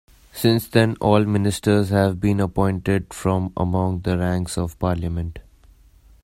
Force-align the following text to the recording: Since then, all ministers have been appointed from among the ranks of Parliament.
Since 0.31 0.67
then, 0.67 0.95
all 0.99 1.25
ministers 1.25 1.89
have 1.89 2.19
been 2.19 2.39
appointed 2.39 3.13
from 3.13 3.53
among 3.55 3.99
the 4.01 4.17
ranks 4.17 4.57
of 4.57 4.79
Parliament. 4.79 5.37